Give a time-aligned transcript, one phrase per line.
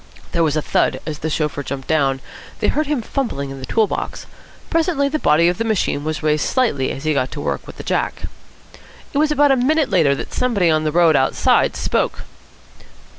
[0.31, 2.21] There was a thud, as the chauffeur jumped down.
[2.59, 4.25] They heard him fumbling in the tool box.
[4.71, 7.77] Presently the body of the machine was raised slightly as he got to work with
[7.77, 8.23] the jack.
[9.13, 12.23] It was about a minute later that somebody in the road outside spoke.